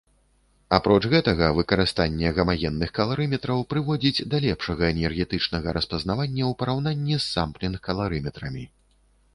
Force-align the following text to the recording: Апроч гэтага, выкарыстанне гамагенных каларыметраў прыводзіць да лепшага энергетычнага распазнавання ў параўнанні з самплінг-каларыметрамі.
Апроч 0.75 1.01
гэтага, 1.13 1.49
выкарыстанне 1.57 2.31
гамагенных 2.39 2.93
каларыметраў 2.99 3.59
прыводзіць 3.75 4.25
да 4.33 4.37
лепшага 4.47 4.83
энергетычнага 4.95 5.67
распазнавання 5.79 6.43
ў 6.51 6.61
параўнанні 6.65 7.15
з 7.19 7.25
самплінг-каларыметрамі. 7.35 8.63